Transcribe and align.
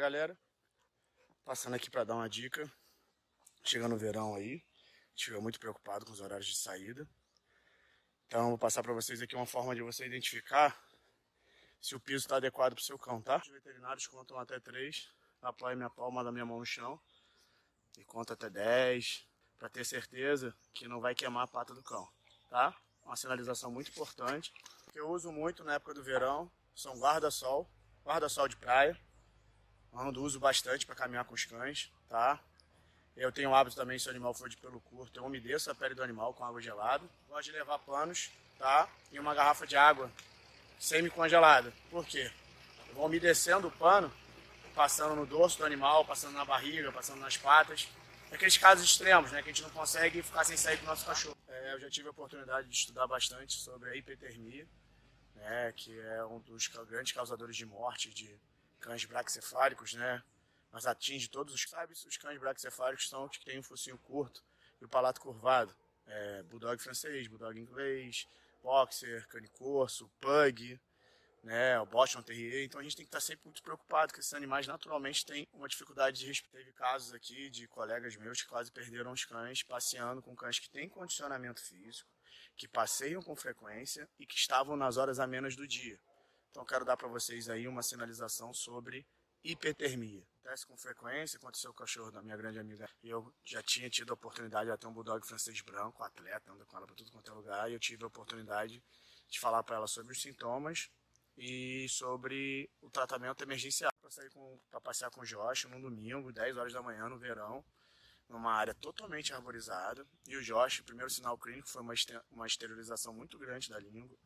galera? 0.00 0.36
Passando 1.44 1.74
aqui 1.74 1.90
para 1.90 2.04
dar 2.04 2.14
uma 2.14 2.28
dica. 2.28 2.70
Chegando 3.62 3.94
o 3.94 3.98
verão 3.98 4.34
aí, 4.34 4.62
fica 5.16 5.40
muito 5.40 5.58
preocupado 5.58 6.04
com 6.04 6.12
os 6.12 6.20
horários 6.20 6.46
de 6.46 6.56
saída. 6.56 7.08
Então, 8.26 8.48
vou 8.50 8.58
passar 8.58 8.82
para 8.82 8.92
vocês 8.92 9.22
aqui 9.22 9.34
uma 9.36 9.46
forma 9.46 9.74
de 9.74 9.82
você 9.82 10.04
identificar 10.06 10.78
se 11.80 11.94
o 11.94 12.00
piso 12.00 12.24
está 12.24 12.36
adequado 12.36 12.74
para 12.74 12.80
o 12.80 12.84
seu 12.84 12.98
cão, 12.98 13.20
tá? 13.20 13.36
Os 13.36 13.48
veterinários 13.48 14.06
contam 14.06 14.38
até 14.38 14.58
3, 14.58 15.08
apoio 15.42 15.76
minha 15.76 15.90
palma 15.90 16.24
da 16.24 16.32
minha 16.32 16.44
mão 16.44 16.58
no 16.58 16.64
chão 16.64 17.00
e 17.98 18.04
conta 18.04 18.32
até 18.32 18.48
10, 18.48 19.28
para 19.58 19.68
ter 19.68 19.84
certeza 19.84 20.54
que 20.72 20.88
não 20.88 21.00
vai 21.00 21.14
queimar 21.14 21.44
a 21.44 21.46
pata 21.46 21.74
do 21.74 21.82
cão, 21.82 22.10
tá? 22.48 22.74
Uma 23.02 23.16
sinalização 23.16 23.70
muito 23.70 23.90
importante, 23.90 24.52
que 24.92 24.98
eu 24.98 25.08
uso 25.10 25.30
muito 25.30 25.62
na 25.62 25.74
época 25.74 25.94
do 25.94 26.02
verão, 26.02 26.50
são 26.74 26.98
guarda-sol, 26.98 27.70
guarda-sol 28.02 28.48
de 28.48 28.56
praia, 28.56 28.98
onde 29.94 30.18
uso 30.18 30.40
bastante 30.40 30.84
para 30.84 30.94
caminhar 30.94 31.24
com 31.24 31.34
os 31.34 31.44
cães, 31.44 31.90
tá? 32.08 32.40
Eu 33.16 33.30
tenho 33.30 33.50
o 33.50 33.54
hábito 33.54 33.76
também, 33.76 33.98
se 33.98 34.08
o 34.08 34.10
animal 34.10 34.34
for 34.34 34.48
de 34.48 34.56
pelo 34.56 34.80
curto, 34.80 35.20
eu 35.20 35.24
umedeço 35.24 35.70
a 35.70 35.74
pele 35.74 35.94
do 35.94 36.02
animal 36.02 36.34
com 36.34 36.44
água 36.44 36.60
gelada. 36.60 37.04
Gosto 37.28 37.44
de 37.44 37.52
levar 37.52 37.78
panos, 37.78 38.30
tá? 38.58 38.88
E 39.12 39.20
uma 39.20 39.34
garrafa 39.34 39.66
de 39.66 39.76
água 39.76 40.10
semi-congelada. 40.80 41.72
Por 41.90 42.04
quê? 42.04 42.30
Eu 42.88 42.94
vou 42.94 43.06
umedecendo 43.06 43.68
o 43.68 43.70
pano, 43.70 44.12
passando 44.74 45.14
no 45.14 45.24
dorso 45.24 45.58
do 45.58 45.64
animal, 45.64 46.04
passando 46.04 46.34
na 46.34 46.44
barriga, 46.44 46.90
passando 46.90 47.20
nas 47.20 47.36
patas. 47.36 47.88
Aqueles 48.32 48.58
casos 48.58 48.84
extremos, 48.84 49.30
né? 49.30 49.42
Que 49.42 49.50
a 49.50 49.52
gente 49.52 49.62
não 49.62 49.70
consegue 49.70 50.20
ficar 50.20 50.42
sem 50.42 50.56
sair 50.56 50.76
com 50.78 50.84
o 50.84 50.88
nosso 50.88 51.06
cachorro. 51.06 51.36
É, 51.46 51.74
eu 51.74 51.80
já 51.80 51.88
tive 51.88 52.08
a 52.08 52.10
oportunidade 52.10 52.68
de 52.68 52.74
estudar 52.74 53.06
bastante 53.06 53.52
sobre 53.52 53.90
a 53.90 53.96
hipertermia, 53.96 54.66
né? 55.36 55.72
Que 55.76 55.96
é 56.00 56.24
um 56.24 56.40
dos 56.40 56.66
grandes 56.66 57.12
causadores 57.12 57.56
de 57.56 57.64
morte 57.64 58.12
de 58.12 58.36
cães 58.84 59.04
braxcefálicos, 59.06 59.94
né? 59.94 60.22
Mas 60.70 60.86
atinge 60.86 61.28
todos 61.28 61.54
os 61.54 61.62
sabe, 61.62 61.94
os 61.94 62.16
cães 62.18 62.38
braxcefálicos 62.38 63.08
são 63.08 63.24
os 63.24 63.36
que 63.36 63.44
têm 63.44 63.58
um 63.58 63.62
focinho 63.62 63.96
curto 63.98 64.44
e 64.80 64.84
o 64.84 64.88
palato 64.88 65.20
curvado. 65.20 65.74
É, 66.06 66.42
bulldog 66.42 66.78
francês, 66.82 67.26
bulldog 67.26 67.58
inglês, 67.58 68.28
boxer, 68.62 69.26
cane 69.28 69.48
corso, 69.48 70.10
pug, 70.20 70.78
né, 71.42 71.80
o 71.80 71.86
Boston 71.86 72.22
Terrier. 72.22 72.64
Então 72.64 72.78
a 72.78 72.82
gente 72.82 72.96
tem 72.96 73.06
que 73.06 73.08
estar 73.08 73.20
sempre 73.20 73.44
muito 73.46 73.62
preocupado 73.62 74.12
que 74.12 74.20
esses 74.20 74.34
animais 74.34 74.66
naturalmente 74.66 75.24
têm 75.24 75.48
uma 75.54 75.68
dificuldade 75.68 76.18
de 76.18 76.26
respirar. 76.26 76.62
Teve 76.62 76.72
casos 76.72 77.14
aqui 77.14 77.48
de 77.48 77.66
colegas 77.68 78.16
meus 78.16 78.42
que 78.42 78.48
quase 78.48 78.70
perderam 78.70 79.12
os 79.12 79.24
cães 79.24 79.62
passeando 79.62 80.20
com 80.20 80.36
cães 80.36 80.58
que 80.58 80.68
têm 80.68 80.90
condicionamento 80.90 81.62
físico, 81.62 82.10
que 82.54 82.68
passeiam 82.68 83.22
com 83.22 83.34
frequência 83.34 84.06
e 84.18 84.26
que 84.26 84.36
estavam 84.36 84.76
nas 84.76 84.98
horas 84.98 85.18
a 85.18 85.26
menos 85.26 85.56
do 85.56 85.66
dia. 85.66 85.98
Então 86.54 86.64
quero 86.64 86.84
dar 86.84 86.96
para 86.96 87.08
vocês 87.08 87.48
aí 87.50 87.66
uma 87.66 87.82
sinalização 87.82 88.54
sobre 88.54 89.04
hipertermia. 89.42 90.24
Acontece 90.38 90.64
com 90.64 90.76
frequência, 90.76 91.36
aconteceu 91.36 91.72
com 91.72 91.78
o 91.78 91.78
cachorro 91.80 92.12
da 92.12 92.22
minha 92.22 92.36
grande 92.36 92.60
amiga. 92.60 92.88
Eu 93.02 93.34
já 93.44 93.60
tinha 93.60 93.90
tido 93.90 94.10
a 94.10 94.14
oportunidade 94.14 94.70
de 94.70 94.78
ter 94.78 94.86
um 94.86 94.92
bulldog 94.92 95.26
francês 95.26 95.60
branco, 95.62 96.04
atleta, 96.04 96.52
anda 96.52 96.64
com 96.64 96.76
ela 96.76 96.86
para 96.86 96.94
tudo 96.94 97.10
quanto 97.10 97.28
é 97.28 97.34
lugar, 97.34 97.68
e 97.68 97.74
eu 97.74 97.80
tive 97.80 98.04
a 98.04 98.06
oportunidade 98.06 98.80
de 99.28 99.40
falar 99.40 99.64
para 99.64 99.74
ela 99.78 99.88
sobre 99.88 100.12
os 100.12 100.22
sintomas 100.22 100.88
e 101.36 101.88
sobre 101.88 102.70
o 102.80 102.88
tratamento 102.88 103.42
emergencial. 103.42 103.90
Para 104.00 104.12
sair 104.12 104.30
para 104.70 104.80
passear 104.80 105.10
com 105.10 105.22
o 105.22 105.26
Josh 105.26 105.64
num 105.64 105.80
domingo, 105.80 106.32
10 106.32 106.56
horas 106.56 106.72
da 106.72 106.80
manhã 106.80 107.08
no 107.08 107.18
verão, 107.18 107.64
numa 108.28 108.52
área 108.52 108.74
totalmente 108.74 109.34
arborizada. 109.34 110.06
E 110.28 110.36
o 110.36 110.42
Josh, 110.42 110.78
o 110.78 110.84
primeiro 110.84 111.10
sinal 111.10 111.36
clínico 111.36 111.68
foi 111.68 111.82
uma, 111.82 111.94
uma 112.30 112.46
esterilização 112.46 113.12
muito 113.12 113.40
grande 113.40 113.70
da 113.70 113.78
língua, 113.80 114.16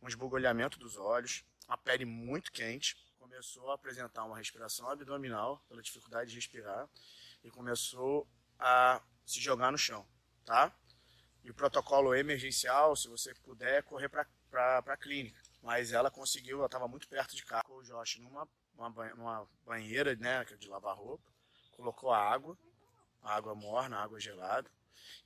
um 0.00 0.06
esbugolhamento 0.06 0.78
dos 0.78 0.96
olhos, 0.96 1.44
a 1.68 1.76
pele 1.76 2.04
muito 2.04 2.52
quente, 2.52 2.96
começou 3.18 3.70
a 3.70 3.74
apresentar 3.74 4.24
uma 4.24 4.36
respiração 4.36 4.88
abdominal, 4.88 5.64
pela 5.68 5.82
dificuldade 5.82 6.30
de 6.30 6.36
respirar, 6.36 6.88
e 7.42 7.50
começou 7.50 8.28
a 8.58 9.02
se 9.24 9.40
jogar 9.40 9.72
no 9.72 9.78
chão, 9.78 10.06
tá? 10.44 10.74
E 11.42 11.50
o 11.50 11.54
protocolo 11.54 12.14
emergencial, 12.14 12.94
se 12.94 13.08
você 13.08 13.34
puder, 13.34 13.82
correr 13.84 14.08
para 14.08 14.26
a 14.78 14.96
clínica. 14.96 15.40
Mas 15.62 15.92
ela 15.92 16.10
conseguiu, 16.10 16.58
ela 16.58 16.66
estava 16.66 16.86
muito 16.86 17.08
perto 17.08 17.34
de 17.34 17.44
cá, 17.44 17.62
o 17.68 17.82
Josh 17.82 18.18
numa, 18.18 18.48
uma, 18.76 19.14
numa 19.14 19.48
banheira 19.64 20.14
né, 20.16 20.44
de 20.44 20.68
lavar 20.68 20.96
roupa, 20.96 21.24
colocou 21.72 22.12
água, 22.12 22.56
água 23.22 23.54
morna, 23.54 23.98
água 23.98 24.20
gelada, 24.20 24.70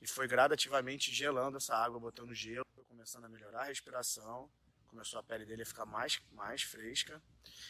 e 0.01 0.07
foi 0.07 0.27
gradativamente 0.27 1.13
gelando 1.13 1.57
essa 1.57 1.75
água, 1.75 1.99
botando 1.99 2.33
gelo, 2.33 2.65
começando 2.87 3.25
a 3.25 3.29
melhorar 3.29 3.61
a 3.61 3.65
respiração, 3.65 4.49
começou 4.87 5.19
a 5.19 5.23
pele 5.23 5.45
dele 5.45 5.63
a 5.63 5.65
ficar 5.65 5.85
mais, 5.85 6.21
mais 6.31 6.63
fresca. 6.63 7.21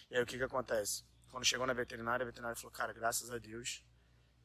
E 0.09 0.15
aí 0.15 0.21
o 0.21 0.25
que 0.25 0.37
que 0.37 0.43
acontece? 0.43 1.03
Quando 1.29 1.45
chegou 1.45 1.67
na 1.67 1.73
veterinária, 1.73 2.23
a 2.23 2.25
veterinária 2.25 2.55
falou, 2.55 2.71
cara, 2.71 2.93
graças 2.93 3.29
a 3.31 3.37
Deus 3.37 3.83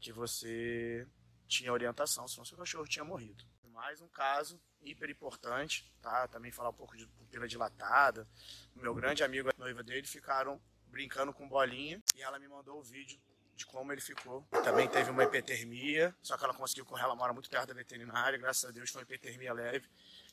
que 0.00 0.12
você 0.12 1.06
tinha 1.46 1.72
orientação, 1.72 2.26
senão 2.26 2.44
seu 2.44 2.58
cachorro 2.58 2.86
tinha 2.86 3.04
morrido. 3.04 3.44
Mais 3.72 4.00
um 4.00 4.08
caso 4.08 4.60
hiper 4.82 5.08
importante, 5.08 5.90
tá? 6.02 6.28
Também 6.28 6.50
falar 6.50 6.70
um 6.70 6.74
pouco 6.74 6.96
de 6.96 7.06
pupila 7.06 7.48
dilatada. 7.48 8.28
Meu 8.74 8.94
grande 8.94 9.22
amigo 9.22 9.48
a 9.48 9.54
noiva 9.58 9.82
dele 9.82 10.06
ficaram 10.06 10.60
brincando 10.88 11.32
com 11.32 11.48
bolinha 11.48 12.02
e 12.14 12.22
ela 12.22 12.38
me 12.38 12.48
mandou 12.48 12.78
o 12.78 12.82
vídeo 12.82 13.18
de 13.54 13.64
como 13.64 13.92
ele 13.92 14.00
ficou. 14.00 14.46
Também 14.64 14.88
teve 14.88 15.10
uma 15.10 15.24
hipertermia, 15.24 16.14
só 16.20 16.36
que 16.36 16.44
ela 16.44 16.54
conseguiu 16.54 16.84
correr, 16.84 17.04
ela 17.04 17.14
mora 17.14 17.32
muito 17.32 17.48
perto 17.48 17.68
da 17.68 17.74
veterinária, 17.74 18.38
graças 18.38 18.68
a 18.68 18.72
Deus 18.72 18.90
foi 18.90 19.00
uma 19.00 19.04
hipertermia 19.04 19.52
leve 19.52 19.88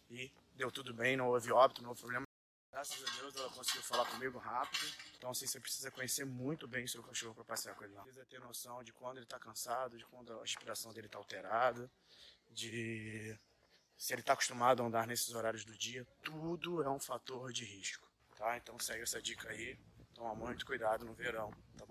e 0.09 0.31
deu 0.55 0.71
tudo 0.71 0.93
bem, 0.93 1.15
não 1.15 1.29
houve 1.29 1.51
óbito, 1.51 1.81
não 1.81 1.89
houve 1.89 2.01
problema. 2.01 2.28
Graças 2.79 3.03
a 3.03 3.21
Deus 3.21 3.35
ela 3.35 3.49
conseguiu 3.49 3.81
falar 3.81 4.05
comigo 4.05 4.37
rápido. 4.39 4.85
Então 5.17 5.31
assim, 5.31 5.45
você 5.45 5.59
precisa 5.59 5.91
conhecer 5.91 6.23
muito 6.23 6.65
bem 6.65 6.87
seu 6.87 7.03
cachorro 7.03 7.35
para 7.35 7.43
passear 7.43 7.75
com 7.75 7.83
ele 7.83 7.93
lá. 7.93 8.03
Precisa 8.03 8.25
ter 8.25 8.39
noção 8.39 8.81
de 8.81 8.93
quando 8.93 9.17
ele 9.17 9.25
está 9.25 9.37
cansado, 9.37 9.97
de 9.97 10.05
quando 10.05 10.31
a 10.31 10.39
respiração 10.39 10.93
dele 10.93 11.07
está 11.07 11.17
alterada, 11.17 11.91
de 12.49 13.37
se 13.97 14.13
ele 14.13 14.21
está 14.21 14.31
acostumado 14.31 14.81
a 14.81 14.85
andar 14.85 15.05
nesses 15.05 15.35
horários 15.35 15.65
do 15.65 15.77
dia. 15.77 16.07
Tudo 16.23 16.81
é 16.81 16.89
um 16.89 17.01
fator 17.01 17.51
de 17.51 17.65
risco, 17.65 18.09
tá? 18.37 18.55
Então 18.55 18.79
segue 18.79 19.03
essa 19.03 19.21
dica 19.21 19.49
aí. 19.49 19.77
Toma 20.13 20.33
muito 20.33 20.65
cuidado 20.65 21.03
no 21.03 21.13
verão, 21.13 21.51
tá 21.77 21.85
bom? 21.85 21.87